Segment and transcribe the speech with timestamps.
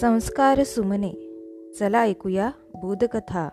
[0.00, 1.10] संस्कार सुमने.
[1.78, 3.48] चला ऐकूया बोधकथा.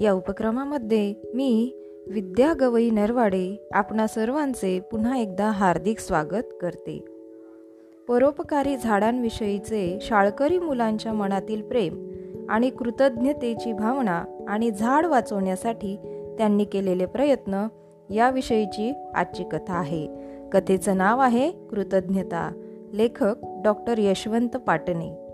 [0.00, 1.72] या उपक्रमामध्ये मी
[2.06, 7.04] विद्या गवई नरवाडे आपणा सर्वांचे पुन्हा एकदा हार्दिक स्वागत करते.
[8.08, 12.10] परोपकारी झाडांविषयीचे शाळकरी मुलांच्या मनातील प्रेम
[12.48, 15.96] आणि कृतज्ञतेची भावना आणि झाड वाचवण्यासाठी
[16.38, 17.66] त्यांनी केलेले प्रयत्न
[18.10, 20.08] याविषयीची आजची कथा आहे.
[20.52, 22.52] कथेचं नाव आहे कृतज्ञता.
[22.92, 25.29] लेखक डॉक्टर यशवंत पाटणे.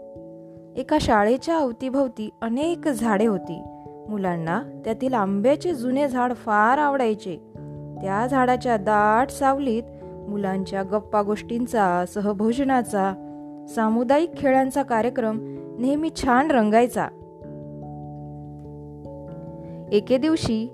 [0.76, 3.62] एका शाळेच्या अवतीभोवती अनेक झाडे होती.
[4.08, 7.36] मुलांना त्यातील आंब्याचे जुने झाड फार आवडायचे.
[8.02, 9.82] त्या झाडाच्या दाट सावलीत
[10.28, 13.12] मुलांच्या गप्पा गोष्टींचा सहभोजनाचा
[13.68, 15.38] सामुदायिक खेळांचा कार्यक्रम
[15.78, 17.04] नेहमी छान रंगायचा.
[19.92, 20.66] एके दिवशी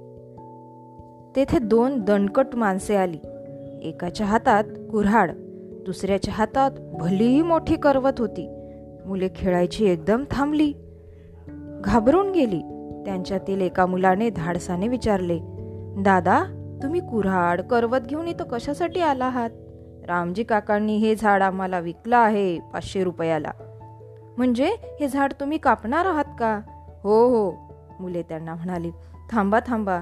[1.37, 3.19] तेथे दोन दणकट माणसे आली.
[3.83, 5.31] एकाच्या हातात कुऱ्हाड
[5.87, 8.62] दुसऱ्याच्या हातात भली मोठी करवत होती.
[9.07, 10.73] मुले खेळायची एकदम थांबली.
[11.85, 12.61] घाबरून गेली.
[13.07, 15.39] त्यांच्यातील एका मुलाने धाडसाने विचारले
[15.99, 16.45] दादा
[16.83, 19.51] तुम्ही कुऱ्हाड करवत घेऊन इथं कशासाठी आला आहात
[20.09, 23.51] रामजी काकांनी हे झाड आम्हाला विकलं आहे पाचशे रुपयाला.
[24.37, 26.61] म्हणजे हे झाड तुम्ही कापणार आहात का?
[27.03, 27.53] हो हो
[28.01, 28.91] मुले त्यांना म्हणाली.
[29.31, 30.01] थांबा थांबा.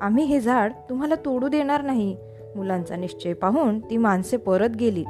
[0.00, 2.16] आम्ही हे झाड तुम्हाला तोडू देणार नाही.
[2.56, 5.04] मुलांचा निश्चय पाहून ती माणसे परत गेली.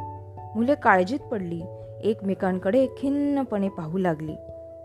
[0.56, 1.62] मुले काळजीत पडली.
[2.04, 4.34] एकमेकांकडे खिन्नपणे पाहू लागली.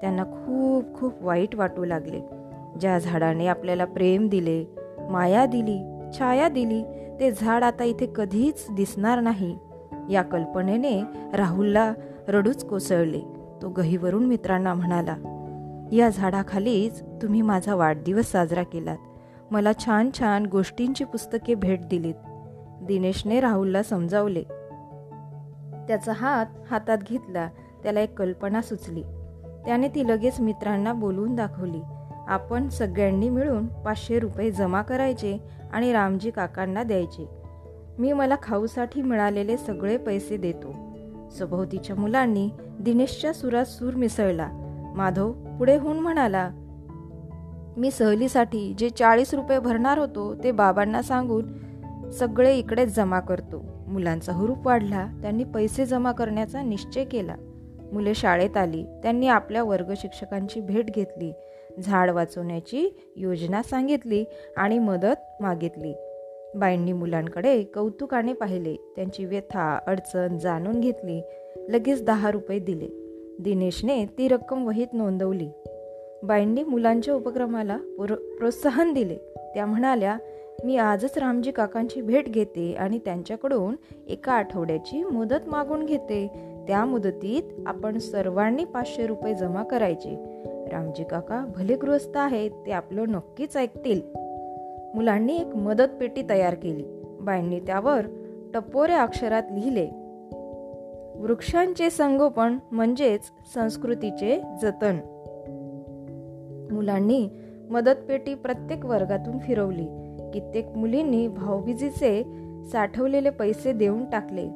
[0.01, 2.19] त्यांना खूप खूप वाईट वाटू लागले.
[2.79, 4.65] ज्या झाडाने आपल्याला प्रेम दिले
[5.09, 6.83] माया दिली छाया दिली
[7.19, 9.57] ते झाड आता इथे कधीच दिसणार नाही.
[10.09, 11.01] या कल्पनेने
[11.33, 11.93] राहुलला
[12.27, 13.21] रडूच कोसळले.
[13.61, 15.15] तो गहीवरून मित्रांना म्हणाला
[15.91, 18.97] या झाडाखालीच तुम्ही माझा वाढदिवस साजरा केलात.
[19.51, 22.16] मला छान छान गोष्टींची पुस्तके भेट दिलीत.
[22.81, 24.44] दिनेशने राहुलला समजावले
[25.88, 27.50] त्याचा हात हातात घेतला.
[27.84, 29.03] त्याला एक कल्पना सुचली.
[29.66, 31.81] त्याने ती लगेच मित्रांना बोलवून दाखवली.
[32.28, 35.38] आपण सगळ्यांनी मिळून पाचशे रुपये जमा करायचे
[35.74, 37.30] आणि रामजी काकांना द्यायचे.
[38.00, 40.74] मी मला खाऊसाठी मिळालेले सगळे पैसे देतो.
[41.40, 42.50] सभोवतीच्या मुलांनी
[42.80, 44.50] दिनेशच्या सुरात सूर मिसळला.
[44.96, 46.50] माधव पुढे होऊन म्हणाला
[47.78, 51.53] मी सहलीसाठी जे चाळीस रुपये भरणार होतो ते बाबांना सांगून
[52.09, 53.70] सगळे इकडेच जमा करतो.
[53.91, 57.35] मुलांचा हुरूप वाढला त्यांनी पैसे जमा करण्याचा निश्चय केला.
[57.91, 61.34] मुले शाळेत आली त्यांनी आपल्या वर्ग शिक्षकांची भेट घेतली
[61.79, 64.25] झाड वाचवण्याची योजना सांगितली
[64.57, 65.94] आणि मदत मागितली.
[66.56, 71.22] बाईंनी मुलांकडे कौतुकाने पाहिले त्यांची व्यथा अडचण जाणून घेतली
[71.69, 72.88] लगेच दहा रुपये दिले.
[73.40, 75.50] दिनेशने ती रक्कम वहीत नोंदवली.
[76.24, 77.78] बाईंनी मुलांच्या उपक्रमाला
[78.38, 79.18] प्रोत्साहन दिले.
[79.53, 80.18] त्या म्हणाल्या
[80.66, 83.75] मी आजच रामजी काकांची भेट घेते आणि त्यांच्याकडून
[84.07, 86.27] एका आठवड्याची मुदत मागून घेते.
[86.67, 90.17] त्या मुदतीत आपण सर्वांनी पाचशे रुपये जमा करायचे.
[90.45, 94.01] रामजी काका भले गृहस्थ आहेत ते आपलं नक्कीच ऐकतील.
[94.95, 96.83] मुलांनी एक मदत पेटी तयार केली.
[97.21, 98.01] बाईंनी त्यावर
[98.53, 99.89] टपोऱ्या अक्षरात लिहिले.
[101.16, 103.21] वृक्षांचे संगोपन म्हणजेच
[103.53, 104.97] संस्कृतीचे जतन.
[106.71, 107.29] मुलांनी
[107.69, 109.88] मदत पेटी प्रत्येक वर्गातून फिरवली.
[110.34, 112.24] कित्येक मुलींनी भाऊबीजीचे
[112.72, 114.50] साठवलेले पैसे देऊन टाकले.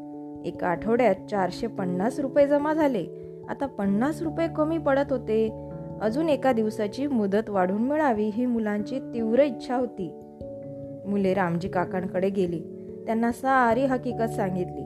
[0.46, 3.06] एका आठवड्यात चारशे पन्नास रुपये जमा झाले.
[3.50, 5.69] आता पन्नास रुपये कमी पडत होते.
[6.02, 10.22] अजून एका दिवसाची मुदत वाढून मिळावी ही मुलांची तीव्र इच्छा होती.
[11.08, 12.59] मुले रामजी काकांकडे गेली.
[13.06, 14.84] त्यांना सारी हकीकत सांगितली.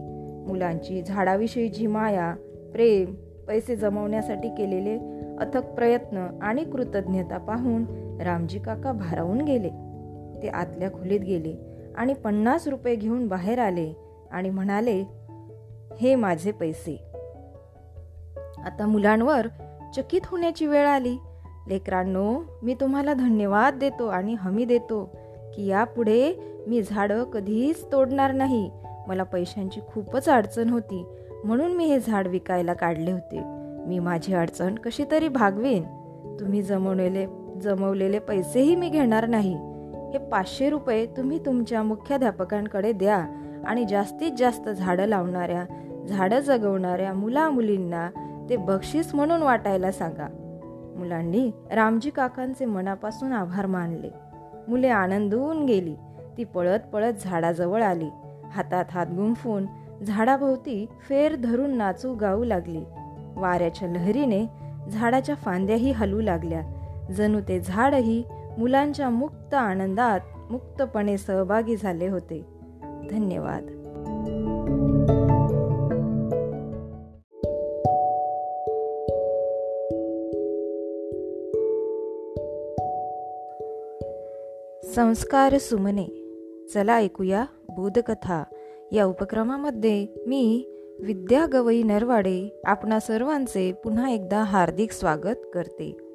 [0.48, 2.36] मुलांची झाडाविषयीची माया
[2.74, 3.16] प्रेम
[3.48, 5.00] पैसे जमवण्यासाठी केलेले
[5.40, 7.86] अथक प्रयत्न आणि कृतज्ञता पाहून
[8.22, 9.89] रामजी काका भारावून गेले.
[10.44, 11.56] ते आतल्या खोलीत गेले
[11.98, 13.94] आणि पन्नास रुपये घेऊन बाहेर आले
[14.32, 15.04] आणि म्हणाले
[16.02, 17.06] हे माझे पैसे.
[18.66, 19.48] आता मुलांवर
[19.96, 21.18] चकित होण्याची वेळ आली.
[21.68, 25.10] लेकरांनो मी तुम्हाला धन्यवाद देतो आणि हमी देतो
[25.54, 26.34] की यापुढे
[26.68, 28.72] मी झाडं कधीच तोडणार नाही.
[29.08, 31.06] मला पैशांची खूपच अडचण होती
[31.44, 33.40] म्हणून मी हे झाड विकायला काढले होते.
[33.88, 35.84] मी माझी अडचण कशी तरी भागवीन.
[36.40, 37.26] तुम्ही जमवलेले
[37.62, 39.69] जमवलेले पैसेही मी घेणार नाही.
[40.14, 43.26] हे पाचशे रुपये तुम्ही तुमच्या मुख्याध्यापकांकडे द्या
[43.68, 45.66] आणि जास्तीत जास्त झाडं लावणाऱ्या
[46.08, 48.10] झाडं जगवणाऱ्या मुलामुलींना
[48.50, 50.28] ते बक्षीस म्हणून वाटायला सांगा.
[50.98, 54.10] मुलांनी रामजी काकांचे मनापासून आभार मानले.
[54.68, 55.96] मुले आनंदून गेली.
[56.38, 58.10] ती पळत पळत झाडाजवळ आली.
[58.52, 59.66] हातात हात गुंफून
[60.08, 62.84] झाडाभोवती फेर धरून नाचू गाऊ लागली.
[63.36, 64.46] वाऱ्याच्या लहरीने
[64.92, 66.62] झाडाच्या फांद्याही हलू लागल्या.
[67.12, 68.24] जणू ते झाडही
[68.60, 70.20] मुलांच्या मुक्त आनंदात
[70.52, 72.46] मुक्तपणे सहभागी झाले होते.
[73.10, 73.64] धन्यवाद.
[84.96, 86.06] संस्कार सुमने.
[86.74, 88.44] चला ऐकूया बोधकथा.
[88.92, 90.66] या उपक्रमामध्ये मी
[91.04, 96.09] विद्या गवई नरवाडे आपणा सर्वांचे पुन्हा एकदा हार्दिक स्वागत करते.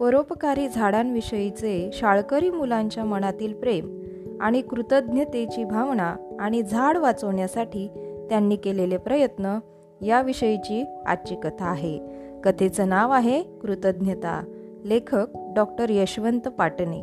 [0.00, 4.02] परोपकारी झाडांविषयीचे शाळकरी मुलांच्या मनातील प्रेम
[4.40, 7.88] आणि कृतज्ञतेची भावना आणि झाड वाचवण्यासाठी
[8.28, 9.58] त्यांनी केलेले प्रयत्न
[10.00, 11.98] याविषयीची आजची कथा आहे.
[12.44, 14.44] कथेचं नाव आहे कृतज्ञता.
[14.84, 17.00] लेखक डॉक्टर यशवंत पाटणे.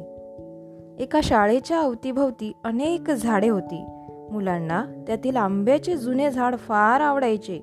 [1.03, 3.85] एका शाळेच्या अवतीभवती अनेक झाडे होती.
[4.31, 7.59] मुलांना त्यातील आंब्याचे जुने झाड फार आवडायचे.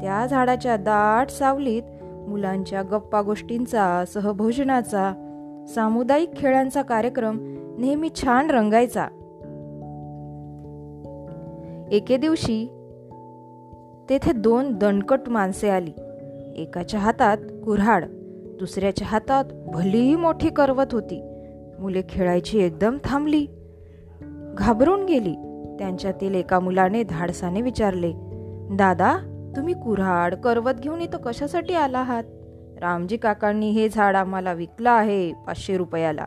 [0.00, 1.82] त्या झाडाच्या दाट सावलीत
[2.28, 5.12] मुलांच्या गप्पा गोष्टींचा सहभोजनाचा
[5.68, 7.38] सामुदायिक खेळांचा कार्यक्रम
[7.78, 9.06] नेहमी छान रंगायचा.
[11.92, 12.66] एके दिवशी
[14.10, 15.92] तेथे दोन दणकट माणसे आली.
[16.56, 18.04] एकाच्या हातात कुऱ्हाड
[18.58, 21.22] दुसऱ्याच्या हातात भलीही मोठी करवत होती.
[21.80, 23.46] मुले खेळायची एकदम थांबली.
[24.58, 25.34] घाबरून गेली.
[25.78, 28.12] त्यांच्यातील एका मुलाने धाडसाने विचारले
[28.70, 32.24] दादा तुम्ही कुऱ्हाड करवत घेऊन इथं कशासाठी आला आहात
[32.80, 36.24] रामजी काकांनी हे झाड आम्हाला विकलं आहे पाचशे रुपयाला.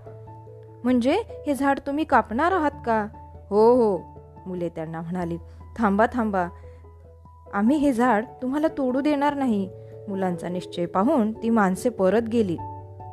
[0.83, 3.07] म्हणजे हे झाड तुम्ही कापणार आहात का?
[3.50, 4.01] हो हो
[4.45, 5.38] मुले त्यांना म्हणाली.
[5.77, 6.48] थांबा थांबा.
[7.54, 9.69] आम्ही हे झाड तुम्हाला तोडू देणार नाही.
[10.07, 12.57] मुलांचा निश्चय पाहून ती माणसे परत गेली.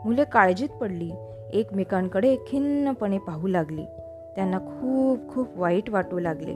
[0.05, 1.11] मुले काळजीत पडली.
[1.53, 3.85] एकमेकांकडे खिन्नपणे पाहू लागली.
[4.37, 6.55] त्यांना खूप खूप वाईट वाटू लागले.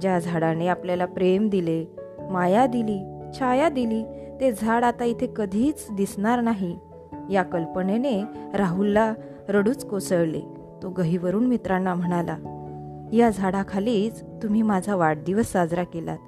[0.00, 4.04] ज्या झाडाने आपल्याला प्रेम दिले माया दिली छाया दिली
[4.40, 6.78] ते झाड आता इथे कधीच दिसणार नाही.
[7.30, 8.22] या कल्पनेने
[8.54, 9.14] राहुलला
[9.48, 10.40] रडूच कोसळले.
[10.82, 12.36] तो गहीवरून मित्रांना म्हणाला
[13.12, 16.18] या झाडाखालीच तुम्ही माझा वाढदिवस साजरा केलात.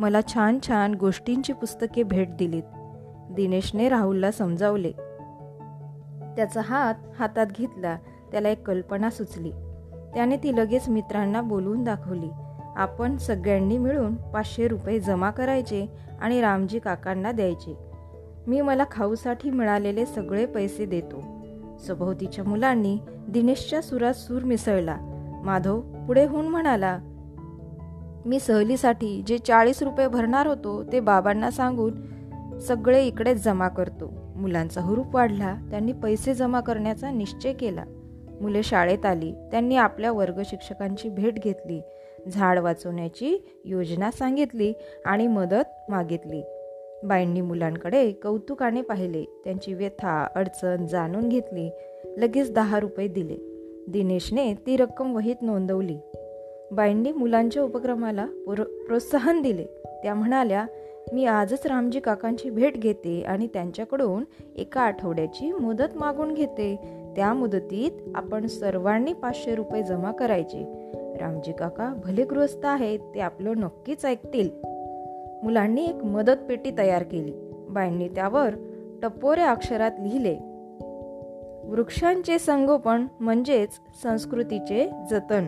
[0.00, 2.62] मला छान छान गोष्टींची पुस्तके भेट दिलीत.
[3.30, 4.92] दिनेशने राहुलला समजावले.
[6.36, 7.96] त्याचा हात हातात घेतला
[8.32, 9.50] त्याला एक कल्पना सुचली.
[10.14, 12.28] त्याने ती लगेच मित्रांना बोलवून दाखवली.
[12.76, 15.86] आपण सगळ्यांनी मिळून पाचशे रुपये जमा करायचे
[16.20, 17.76] आणि रामजी काकांना द्यायचे.
[18.46, 21.22] मी मला खाऊसाठी मिळालेले सगळे पैसे देतो.
[21.88, 24.96] सभोवतीच्या मुलांनी दिनेशच्या सुरात सूर मिसळला.
[25.44, 26.98] माधव पुढे होऊन म्हणाला
[28.26, 31.92] मी सहलीसाठी जे चाळीस रुपये भरणार होतो ते बाबांना सांगून
[32.58, 34.12] सगळे इकडेच जमा करतो.
[34.36, 35.56] मुलांचा हुरूप वाढला.
[35.70, 37.84] त्यांनी पैसे जमा करण्याचा निश्चय केला.
[38.40, 39.32] मुले शाळेत आली.
[39.50, 41.80] त्यांनी आपल्या वर्गशिक्षकांची भेट घेतली.
[42.28, 44.72] झाड वाचवण्याची योजना सांगितली
[45.04, 46.42] आणि मदत मागितली.
[47.04, 49.24] बाईंनी मुलांकडे कौतुकाने पाहिले.
[49.44, 51.70] त्यांची व्यथा अडचण जाणून घेतली.
[52.16, 53.36] लगेच दहा रुपये दिले.
[53.88, 55.98] दिनेशने ती रक्कम वहीत नोंदवली.
[56.70, 58.26] बाईंनी मुलांच्या उपक्रमाला
[58.86, 59.64] प्रोत्साहन दिले.
[60.02, 60.66] त्या म्हणाल्या
[61.12, 64.24] मी आजच रामजी काकांची भेट घेते आणि त्यांच्याकडून
[64.56, 66.76] एका आठवड्याची मुदत मागून घेते.
[67.16, 70.86] त्या मुदतीत आपण सर्वांनी पाचशे रुपये जमा करायचे.
[71.16, 74.50] रामजी काका भले गृहस्थ आहेत ते आपलं नक्कीच ऐकतील.
[75.42, 77.32] मुलांनी एक मदत पेटी तयार केली.
[77.70, 78.50] बाईंनी त्यावर
[79.02, 80.36] टपोऱ्या अक्षरात लिहिले.
[81.64, 83.68] वृक्षांचे संगोपन म्हणजेच
[84.02, 85.44] संस्कृतीचे जतन.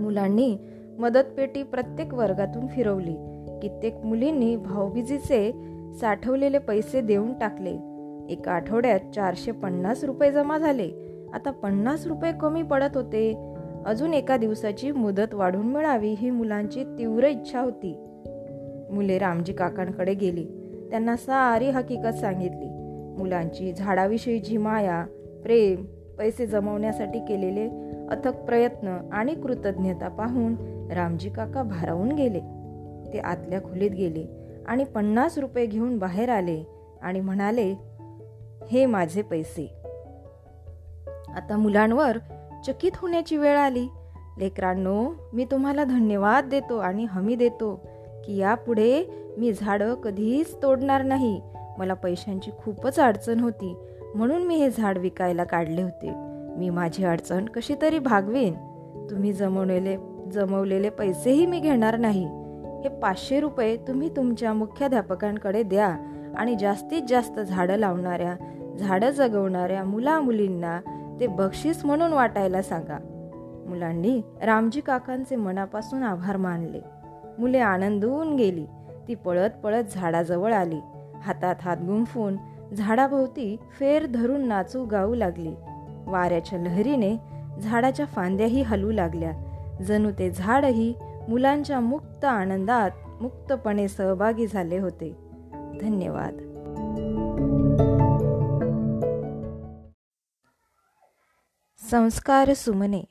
[0.00, 0.56] मुलांनी
[0.98, 3.14] मदत पेटी प्रत्येक वर्गातून फिरवली.
[3.62, 5.52] कित्येक मुलींनी भाऊबीजीचे
[6.00, 7.78] साठवलेले पैसे देऊन टाकले.
[8.32, 10.90] एका आठवड्यात चारशे पन्नास रुपये जमा झाले.
[11.34, 13.55] आता पन्नास रुपये कमी पडत होते.
[13.86, 17.96] अजून एका दिवसाची मुदत वाढून मिळावी ही मुलांची तीव्र इच्छा होती.
[18.90, 20.46] मुले रामजी काकांकडे गेली.
[20.90, 22.68] त्यांना सारी हकीकत सांगितली.
[23.18, 25.04] मुलांची झाडाविषयीची माया
[25.42, 25.84] प्रेम
[26.18, 27.68] पैसे जमवण्यासाठी केलेले
[28.10, 30.54] अथक प्रयत्न आणि कृतज्ञता पाहून
[30.92, 32.40] रामजी काका भारावून गेले.
[33.12, 34.26] ते आतल्या खोलीत गेले
[34.66, 36.66] आणि पन्नास रुपये घेऊन बाहेर आले
[37.02, 37.74] आणि म्हणाले
[38.70, 39.70] हे माझे पैसे.
[41.36, 42.16] आता मुलांवर
[42.66, 43.88] चकित होण्याची वेळ आली.
[44.38, 47.80] लेकरांनो मी तुम्हाला धन्यवाद देतो आणि हमी देतो
[48.24, 49.04] की यापुढे
[49.38, 51.40] मी झाडं कधीच तोडणार नाही.
[51.78, 53.76] मला पैशांची खूपच अडचण होती.
[54.14, 56.10] म्हणून मी हे झाड विकायला काढले होते.
[56.56, 58.54] मी माझी अडचण कशी तरी भागवेन.
[59.10, 59.96] तुम्ही जमवलेले
[60.30, 62.24] जमवलेले पैसेही मी घेणार नाही.
[62.82, 65.96] हे पाचशे रुपये तुम्ही तुमच्या मुख्याध्यापकांकडे द्या
[66.36, 68.36] आणि जास्तीत जास्त झाडं लावणाऱ्या
[68.78, 70.80] झाडं जगवणाऱ्या मुला मुलींना
[71.20, 72.98] ते बक्षीस म्हणून वाटायला सांगा.
[73.68, 76.80] मुलांनी रामजी काकांचे मनापासून आभार मानले.
[77.38, 78.66] मुले आनंदून गेली.
[79.08, 80.80] ती पळत पळत झाडाजवळ आली.
[81.22, 82.36] हातात हात गुंफून
[82.76, 85.54] झाडाभोवती फेर धरून नाचू गाऊ लागली.
[86.06, 87.16] वाऱ्याच्या लहरीने
[87.62, 89.32] झाडाच्या फांद्याही हलू लागल्या.
[89.82, 90.94] जणू ते झाडही
[91.28, 92.90] मुलांच्या मुक्त आनंदात
[93.22, 95.16] मुक्तपणे सहभागी झाले होते.
[95.80, 96.55] धन्यवाद.
[101.90, 103.04] संस्कार सुमने.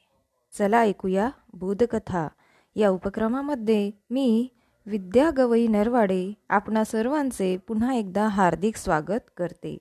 [0.57, 2.27] चला ऐकूया बोधकथा.
[2.75, 4.47] या उपक्रमामध्ये मी
[4.85, 9.77] विद्या गवई नरवाडे आपणा सर्वांचे पुन्हा एकदा हार्दिक स्वागत करते.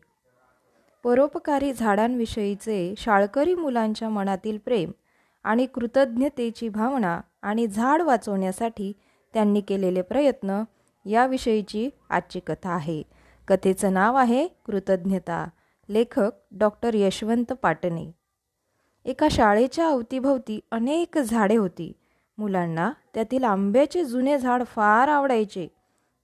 [1.04, 4.92] परोपकारी झाडांविषयीचे शाळकरी मुलांच्या मनातील प्रेम
[5.44, 8.92] आणि कृतज्ञतेची भावना आणि झाड वाचवण्यासाठी
[9.34, 10.62] त्यांनी केलेले प्रयत्न
[11.06, 13.02] याविषयीची आजची कथा आहे.
[13.48, 15.48] कथेचं नाव आहे कृतज्ञता.
[15.88, 18.23] लेखक डॉक्टर यशवंत पाटणे.
[19.04, 21.92] एका शाळेच्या अवतीभवती अनेक झाडे होती.
[22.38, 25.66] मुलांना त्यातील आंब्याचे जुने झाड फार आवडायचे.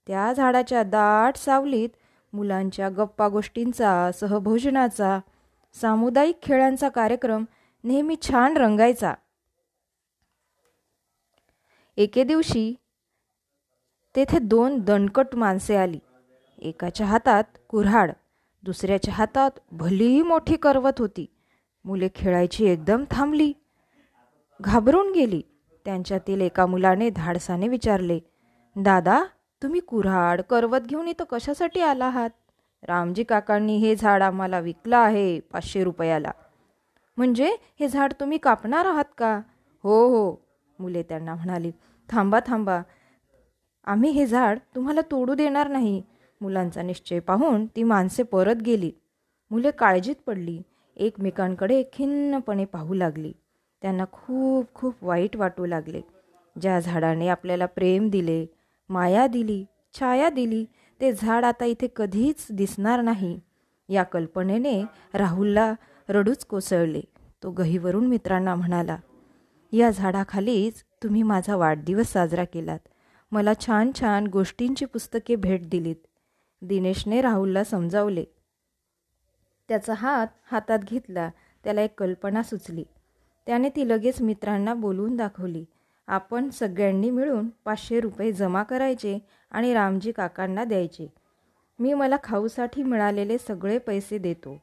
[0.06, 1.88] त्या झाडाच्या दाट सावलीत
[2.32, 5.18] मुलांच्या गप्पा गोष्टींचा सहभोजनाचा
[5.74, 7.44] सामुदायिक खेळांचा कार्यक्रम
[7.84, 9.14] नेहमी छान रंगायचा.
[11.96, 12.74] एके दिवशी
[14.16, 15.98] तेथे दोन दणकट माणसे आली.
[16.58, 18.12] एकाच्या हातात कुऱ्हाड
[18.62, 21.26] दुसऱ्याच्या हातात भली मोठी करवत होती.
[21.84, 23.52] मुले खेळायची एकदम थांबली.
[24.60, 25.42] घाबरून गेली.
[25.84, 28.18] त्यांच्यातील एका मुलाने धाडसाने विचारले
[28.76, 29.24] दादा
[29.62, 32.30] तुम्ही कुऱ्हाड करवत घेऊन इथं कशासाठी आला आहात?
[32.82, 36.30] रामजी काकांनी हे झाड आम्हाला विकलं आहे पाचशे रुपयाला.
[37.16, 39.40] म्हणजे हे झाड तुम्ही कापणार आहात का?
[39.82, 40.46] हो हो
[40.78, 41.70] मुले त्यांना म्हणाली.
[42.08, 42.82] थांबा थांबा.
[43.84, 46.02] आम्ही हे झाड तुम्हाला तोडू देणार नाही.
[46.40, 48.92] मुलांचा निश्चय पाहून ती माणसे परत गेली.
[49.50, 50.62] मुले काळजीत पडली.
[51.00, 53.32] एकमेकांकडे खिन्नपणे पाहू लागली.
[53.82, 56.00] त्यांना खूप खूप वाईट वाटू लागले.
[56.60, 58.46] ज्या झाडाने आपल्याला प्रेम दिले
[58.88, 59.64] माया दिली
[59.98, 60.64] छाया दिली
[61.00, 63.38] ते झाड आता इथे कधीच दिसणार नाही.
[63.88, 64.82] या कल्पनेने
[65.14, 65.72] राहुलला
[66.08, 67.00] रडूच कोसळले.
[67.42, 68.96] तो गहीवरून मित्रांना म्हणाला
[69.72, 72.78] या झाडाखालीच तुम्ही माझा वाढदिवस साजरा केलात.
[73.32, 75.96] मला छान छान गोष्टींची पुस्तके भेट दिलीत.
[76.62, 78.24] दिनेशने राहुलला समजावले
[79.70, 81.30] त्याचा हात हातात घेतला.
[81.64, 82.84] त्याला एक कल्पना सुचली.
[83.46, 85.64] त्याने ती लगेच मित्रांना बोलवून दाखवली.
[86.06, 89.18] आपण सगळ्यांनी मिळून पाचशे रुपये जमा करायचे
[89.50, 91.12] आणि रामजी काकांना द्यायचे.
[91.78, 94.62] मी मला खाऊसाठी मिळालेले सगळे पैसे देतो.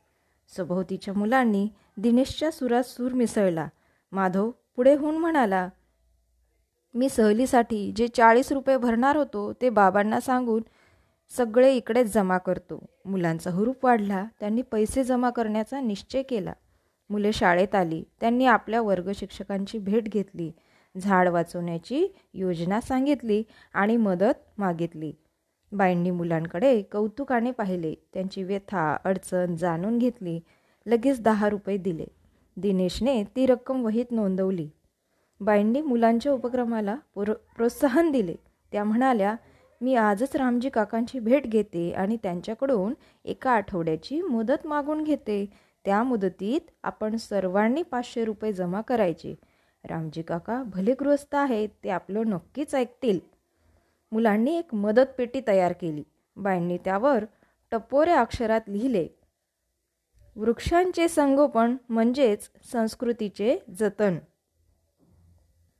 [0.58, 3.68] सभोवतीच्या मुलांनी दिनेशच्या सुरात सूर मिसळला.
[4.12, 5.70] माधव पुढे होऊन म्हणाला
[6.94, 10.62] मी सहलीसाठी जे चाळीस रुपये भरणार होतो ते बाबांना सांगून
[11.30, 12.86] सगळे इकडेच जमा करतो.
[13.06, 14.26] मुलांचा हुरूप वाढला.
[14.40, 16.54] त्यांनी पैसे जमा करण्याचा निश्चय केला.
[17.10, 18.04] मुले शाळेत आली.
[18.22, 20.52] त्यांनी आपल्या वर्ग शिक्षकांची भेट घेतली.
[21.02, 23.44] झाड वाचवण्याची योजना सांगितली
[23.74, 25.14] आणि मदत मागितली.
[25.72, 27.94] बाईंनी मुलांकडे कौतुकाने पाहिले.
[28.14, 30.40] त्यांची व्यथा अडचण जाणून घेतली.
[30.86, 32.06] लगेच दहा रुपये दिले.
[32.58, 34.70] दिनेशने ती रक्कम वहीत नोंदवली.
[35.42, 38.36] बाईंनी मुलांच्या उपक्रमाला प्रो प्रोत्साहन दिले.
[38.72, 39.36] त्या म्हणाल्या
[39.82, 42.94] मी आजच रामजी काकांची भेट घेते आणि त्यांच्याकडून
[43.26, 45.46] एका आठवड्याची मुदत मागून घेते.
[45.86, 49.36] त्या मुदतीत आपण सर्वांनी पाचशे रुपये जमा करायचे.
[49.84, 53.20] रामजी काका भले गृहस्थ आहेत ते आपलं नक्कीच ऐकतील.
[54.12, 56.04] मुलांनी एक मदत पेटी तयार केली.
[56.36, 57.26] बाईंनी त्यावर
[57.72, 59.08] टपोऱ्या अक्षरात लिहिले.
[60.36, 64.16] वृक्षांचे संगोपन म्हणजेच संस्कृतीचे जतन.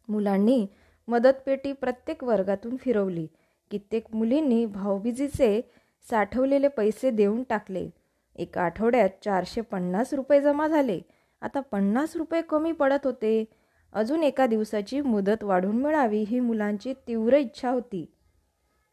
[0.08, 0.68] मुलांनी
[1.08, 3.28] मदतपेटी प्रत्येक वर्गातून फिरवली.
[3.72, 5.62] कित्येक मुलींनी भाऊबीजीचे
[6.10, 7.90] साठवलेले पैसे देऊन टाकले.
[8.36, 11.00] एका आठवड्यात चारशे पन्नास रुपये जमा झाले.
[11.42, 13.46] आता पन्नास रुपये कमी पडत होते.
[13.94, 18.14] अजून एका दिवसाची मुदत वाढून मिळावी ही मुलांची तीव्र इच्छा होती.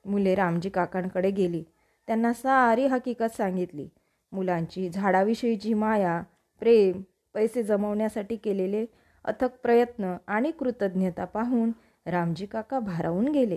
[0.05, 1.65] मुले रामजी काकांकडे गेली.
[2.07, 3.89] त्यांना सारी हकीकत सांगितली.
[4.33, 6.23] मुलांची झाडाविषयीची माया
[6.61, 7.03] प्रेम
[7.35, 8.87] पैसे जमवण्यासाठी केलेले
[9.25, 11.73] अथक प्रयत्न आणि कृतज्ञता पाहून
[12.07, 13.57] रामजी काका भारावून गेले.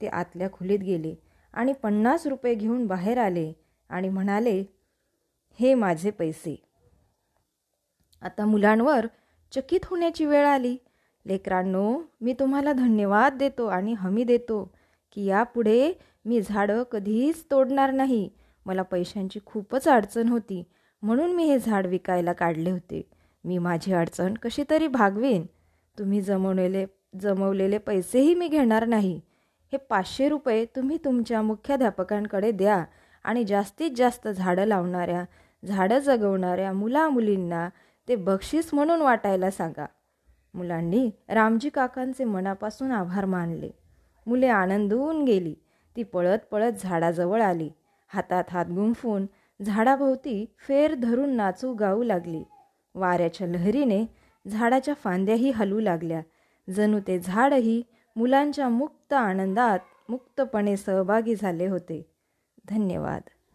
[0.00, 1.14] ते आतल्या खोलीत गेले
[1.52, 3.52] आणि पन्नास रुपये घेऊन बाहेर आले
[3.88, 4.64] आणि म्हणाले
[5.58, 6.56] हे माझे पैसे.
[8.22, 9.06] आता मुलांवर
[9.52, 10.76] चकित होण्याची वेळ आली.
[11.26, 14.64] लेकरांनो मी तुम्हाला धन्यवाद देतो आणि हमी देतो
[15.12, 15.92] की यापुढे
[16.24, 18.28] मी झाडं कधीच तोडणार नाही.
[18.66, 20.62] मला पैशांची खूपच अडचण होती
[21.02, 23.02] म्हणून मी हे झाड विकायला काढले होते.
[23.44, 25.46] मी माझी अडचण कशी तरी भागवीन.
[25.98, 26.84] तुम्ही जमवलेले
[27.20, 29.20] जमवलेले पैसेही मी घेणार नाही.
[29.72, 32.84] हे पाचशे रुपये तुम्ही तुमच्या मुख्याध्यापकांकडे द्या
[33.24, 35.24] आणि जास्तीत जास्त झाडं लावणाऱ्या
[35.66, 37.68] झाडं जगवणाऱ्या मुलामुलींना
[38.08, 39.86] ते बक्षीस म्हणून वाटायला सांगा.
[40.54, 43.70] मुलांनी रामजी काकांचे मनापासून आभार मानले.
[44.26, 45.54] मुले आनंदवून गेली.
[45.96, 47.70] ती पळत पळत झाडाजवळ आली.
[48.08, 49.26] हातात हात गुंफून
[49.64, 52.42] झाडाभोवती फेर धरून नाचू गाऊ लागली.
[52.94, 54.04] वाऱ्याच्या लहरीने
[54.48, 56.20] झाडाच्या फांद्याही हलू लागल्या.
[56.70, 57.82] जणू ते झाडही
[58.16, 62.12] मुलांच्या मुक्त आनंदात मुक्तपणे सहभागी झाले होते.
[62.68, 63.22] धन्यवाद.